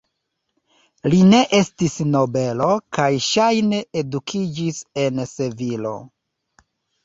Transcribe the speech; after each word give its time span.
Li 1.13 1.19
ne 1.31 1.41
estis 1.57 1.97
nobelo 2.15 2.71
kaj 2.99 3.07
ŝajne 3.27 3.85
edukiĝis 4.05 4.83
en 5.07 5.23
Sevilo. 5.37 5.97